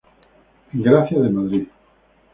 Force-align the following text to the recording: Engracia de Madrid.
Engracia 0.73 1.19
de 1.21 1.29
Madrid. 1.29 1.67